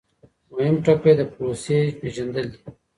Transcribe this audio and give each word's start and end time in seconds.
مهم 0.53 0.75
ټکی 0.85 1.13
د 1.19 1.21
پروسې 1.33 1.79
پیژندل 1.99 2.45
دي. 2.51 2.59